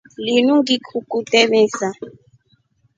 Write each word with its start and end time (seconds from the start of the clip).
Linu 0.25 0.55
kutee 1.09 1.45
misa. 1.51 1.87